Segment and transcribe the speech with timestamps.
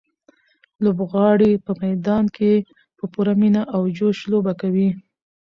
[0.83, 2.53] لوبغاړي په میدان کې
[2.97, 4.89] په پوره مینه او جوش لوبه کوي.